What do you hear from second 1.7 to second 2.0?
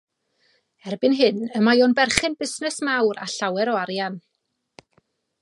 o yn